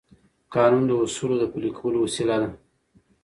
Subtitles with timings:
[0.53, 2.49] قانون د اصولو د پلي کولو وسیله ده.